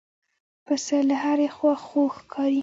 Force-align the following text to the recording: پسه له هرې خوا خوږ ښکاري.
پسه 0.65 0.97
له 1.09 1.15
هرې 1.23 1.47
خوا 1.55 1.73
خوږ 1.85 2.09
ښکاري. 2.17 2.59